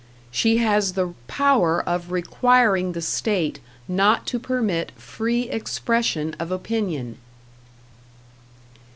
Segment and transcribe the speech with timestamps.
[0.31, 7.19] She has the power of requiring the state not to permit free expression of opinion.